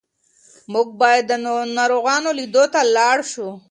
[0.73, 1.33] موږ باید د
[1.77, 3.49] ناروغانو لیدو ته لاړ شو.